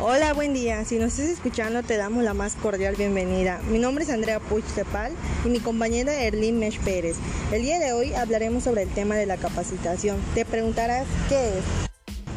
[0.00, 0.84] Hola, buen día.
[0.84, 3.60] Si nos estás escuchando, te damos la más cordial bienvenida.
[3.68, 5.12] Mi nombre es Andrea Puig Tepal
[5.44, 7.16] y mi compañera Erlín Mesh Pérez.
[7.52, 10.18] El día de hoy hablaremos sobre el tema de la capacitación.
[10.34, 11.64] Te preguntarás, ¿qué es?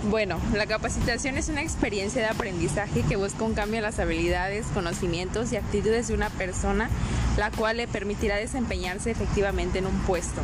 [0.10, 4.66] Bueno, la capacitación es una experiencia de aprendizaje que busca un cambio en las habilidades,
[4.74, 6.90] conocimientos y actitudes de una persona,
[7.38, 10.42] la cual le permitirá desempeñarse efectivamente en un puesto.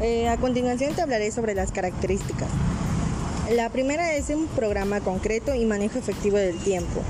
[0.00, 2.48] Eh, a continuación te hablaré sobre las características.
[3.52, 7.02] La primera es un programa concreto y manejo efectivo del tiempo.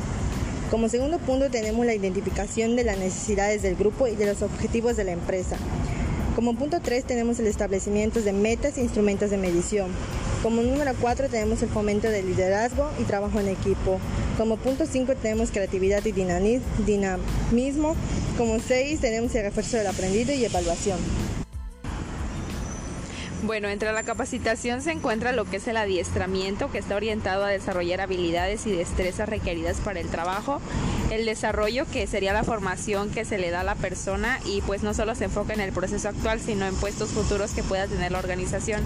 [0.73, 4.97] Como segundo punto tenemos la identificación de las necesidades del grupo y de los objetivos
[4.97, 5.57] de la empresa.
[6.35, 9.93] Como punto 3 tenemos el establecimiento de metas e instrumentos de medición.
[10.43, 14.01] Como número 4 tenemos el fomento del liderazgo y trabajo en equipo.
[14.37, 17.95] Como punto 5 tenemos creatividad y dinamismo.
[18.37, 20.99] Como 6 tenemos el refuerzo del aprendido y evaluación.
[23.43, 27.49] Bueno, entre la capacitación se encuentra lo que es el adiestramiento, que está orientado a
[27.49, 30.61] desarrollar habilidades y destrezas requeridas para el trabajo,
[31.11, 34.85] el desarrollo, que sería la formación que se le da a la persona y pues
[34.85, 38.13] no solo se enfoca en el proceso actual, sino en puestos futuros que pueda tener
[38.13, 38.81] la organización.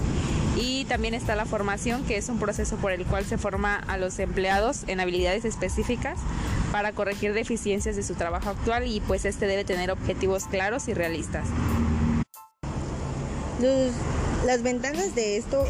[0.57, 3.99] Y también está la formación, que es un proceso por el cual se forma a
[3.99, 6.19] los empleados en habilidades específicas
[6.73, 10.95] para corregir deficiencias de su trabajo actual y pues este debe tener objetivos claros y
[10.95, 11.47] realistas.
[14.47, 15.65] Las ventajas de esto,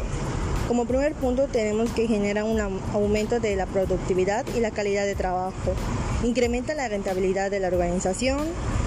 [0.67, 2.59] como primer punto, tenemos que genera un
[2.93, 5.73] aumento de la productividad y la calidad de trabajo,
[6.23, 8.37] incrementa la rentabilidad de la organización,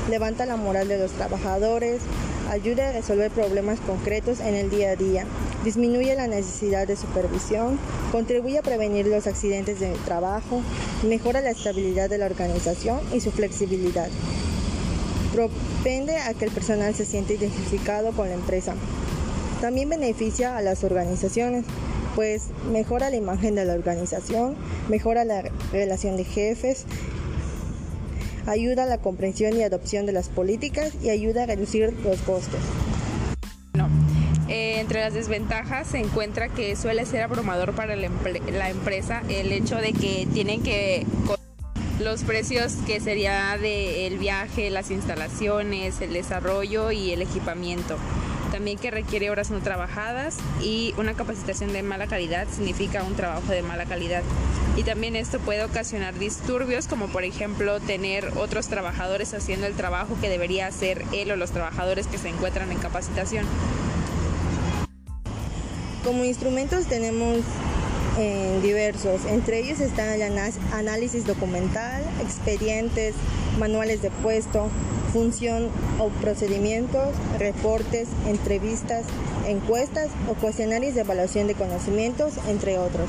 [0.09, 2.03] levanta la moral de los trabajadores,
[2.51, 5.25] ayuda a resolver problemas concretos en el día a día,
[5.65, 7.77] disminuye la necesidad de supervisión,
[8.13, 10.63] contribuye a prevenir los accidentes de trabajo,
[11.03, 14.09] mejora la estabilidad de la organización y su flexibilidad.
[15.33, 18.75] Propende a que el personal se siente identificado con la empresa,
[19.61, 21.65] también beneficia a las organizaciones,
[22.17, 24.57] pues mejora la imagen de la organización,
[24.89, 25.43] mejora la
[25.73, 26.87] relación de jefes,
[28.47, 32.61] ayuda a la comprensión y adopción de las políticas y ayuda a reducir los costos.
[34.49, 39.77] Eh, entre las desventajas se encuentra que suele ser abrumador para la empresa el hecho
[39.77, 41.07] de que tienen que
[42.01, 47.97] los precios que sería del viaje, las instalaciones, el desarrollo y el equipamiento
[48.51, 53.53] también que requiere horas no trabajadas y una capacitación de mala calidad significa un trabajo
[53.53, 54.23] de mala calidad.
[54.77, 60.17] Y también esto puede ocasionar disturbios como por ejemplo tener otros trabajadores haciendo el trabajo
[60.21, 63.47] que debería hacer él o los trabajadores que se encuentran en capacitación.
[66.05, 67.39] Como instrumentos tenemos
[68.21, 70.23] eh, diversos, entre ellos están el
[70.73, 73.15] análisis documental, expedientes,
[73.59, 74.69] manuales de puesto,
[75.15, 79.07] función o procedimientos, reportes, entrevistas,
[79.47, 83.09] encuestas o cuestionarios de evaluación de conocimientos, entre otros.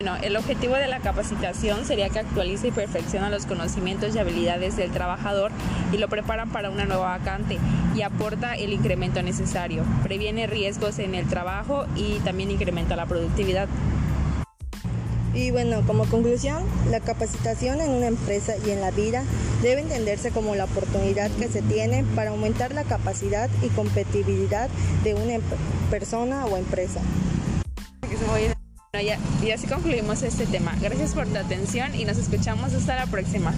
[0.00, 4.76] Bueno, el objetivo de la capacitación sería que actualice y perfecciona los conocimientos y habilidades
[4.76, 5.50] del trabajador
[5.90, 7.58] y lo preparan para una nueva vacante
[7.96, 13.68] y aporta el incremento necesario, previene riesgos en el trabajo y también incrementa la productividad.
[15.38, 19.22] Y bueno, como conclusión, la capacitación en una empresa y en la vida
[19.62, 24.68] debe entenderse como la oportunidad que se tiene para aumentar la capacidad y competitividad
[25.04, 25.42] de una em-,
[25.90, 27.00] persona o empresa.
[29.40, 30.74] Y así concluimos este tema.
[30.80, 33.54] Gracias por tu atención y nos escuchamos hasta la próxima.